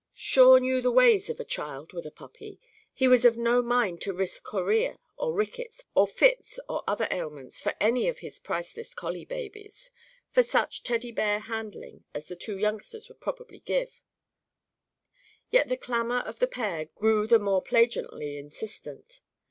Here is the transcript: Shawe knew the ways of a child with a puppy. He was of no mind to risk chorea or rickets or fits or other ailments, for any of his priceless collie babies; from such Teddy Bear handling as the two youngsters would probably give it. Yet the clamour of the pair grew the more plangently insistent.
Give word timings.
Shawe 0.15 0.57
knew 0.57 0.81
the 0.81 0.89
ways 0.91 1.29
of 1.29 1.39
a 1.39 1.43
child 1.45 1.93
with 1.93 2.07
a 2.07 2.09
puppy. 2.11 2.59
He 2.91 3.07
was 3.07 3.23
of 3.23 3.37
no 3.37 3.61
mind 3.61 4.01
to 4.01 4.13
risk 4.15 4.41
chorea 4.43 4.97
or 5.15 5.31
rickets 5.31 5.83
or 5.93 6.07
fits 6.07 6.59
or 6.67 6.83
other 6.87 7.07
ailments, 7.11 7.61
for 7.61 7.75
any 7.79 8.07
of 8.07 8.17
his 8.17 8.39
priceless 8.39 8.95
collie 8.95 9.25
babies; 9.25 9.91
from 10.31 10.41
such 10.41 10.81
Teddy 10.81 11.11
Bear 11.11 11.37
handling 11.41 12.03
as 12.15 12.25
the 12.29 12.35
two 12.35 12.57
youngsters 12.57 13.09
would 13.09 13.19
probably 13.21 13.59
give 13.59 13.89
it. 13.89 14.01
Yet 15.51 15.69
the 15.69 15.77
clamour 15.77 16.21
of 16.21 16.39
the 16.39 16.47
pair 16.47 16.87
grew 16.95 17.27
the 17.27 17.37
more 17.37 17.61
plangently 17.61 18.39
insistent. 18.39 19.21